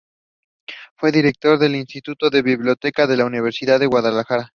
Fue 0.97 1.11
director 1.11 1.59
del 1.59 1.75
Instituto 1.75 2.31
de 2.31 2.41
Bibliotecas 2.41 3.07
de 3.07 3.17
la 3.17 3.25
Universidad 3.25 3.79
de 3.79 3.85
Guadalajara. 3.85 4.49